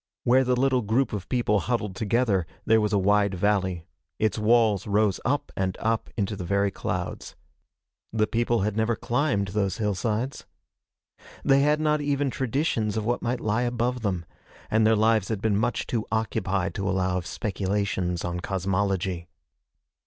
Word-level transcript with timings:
Where 0.23 0.43
the 0.43 0.55
little 0.55 0.81
group 0.81 1.13
of 1.13 1.29
people 1.29 1.59
huddled 1.59 1.95
together, 1.95 2.47
there 2.65 2.81
was 2.81 2.91
a 2.91 2.97
wide 2.97 3.35
valley. 3.35 3.85
Its 4.17 4.39
walls 4.39 4.87
rose 4.87 5.19
up 5.23 5.51
and 5.55 5.77
up 5.79 6.09
into 6.17 6.35
the 6.35 6.43
very 6.43 6.71
clouds. 6.71 7.35
The 8.11 8.25
people 8.25 8.61
had 8.61 8.75
never 8.75 8.95
climbed 8.95 9.49
those 9.49 9.77
hillsides. 9.77 10.47
They 11.45 11.59
had 11.59 11.79
not 11.79 12.01
even 12.01 12.31
traditions 12.31 12.97
of 12.97 13.05
what 13.05 13.21
might 13.21 13.41
lie 13.41 13.61
above 13.61 14.01
them, 14.01 14.25
and 14.71 14.87
their 14.87 14.95
lives 14.95 15.27
had 15.27 15.39
been 15.39 15.55
much 15.55 15.85
too 15.85 16.07
occupied 16.11 16.73
to 16.73 16.89
allow 16.89 17.19
of 17.19 17.27
speculations 17.27 18.25
on 18.25 18.39
cosmology. 18.39 19.27